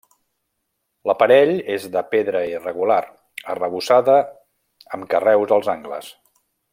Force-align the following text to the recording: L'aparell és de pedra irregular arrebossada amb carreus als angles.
L'aparell 1.09 1.51
és 1.75 1.85
de 1.97 2.03
pedra 2.15 2.41
irregular 2.53 2.99
arrebossada 3.55 4.19
amb 4.99 5.09
carreus 5.15 5.55
als 5.59 5.71
angles. 5.79 6.11